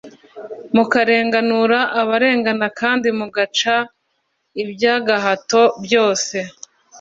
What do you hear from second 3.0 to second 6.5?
mugaca iby’agahato byose